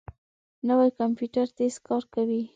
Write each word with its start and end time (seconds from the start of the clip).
نوی 0.67 0.89
کمپیوټر 0.99 1.45
تېز 1.57 1.75
کار 1.87 2.03
کوي 2.13 2.41